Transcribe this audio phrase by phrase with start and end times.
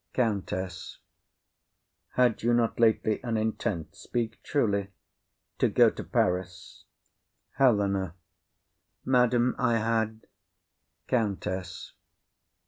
[0.13, 0.97] COUNTESS.
[2.13, 4.89] Had you not lately an intent,—speak truly,—
[5.59, 6.85] To go to Paris?
[7.59, 8.15] HELENA.
[9.05, 10.25] Madam, I had.
[11.07, 11.93] COUNTESS.